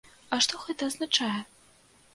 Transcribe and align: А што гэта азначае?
А 0.37 0.39
што 0.45 0.61
гэта 0.63 0.89
азначае? 0.91 1.33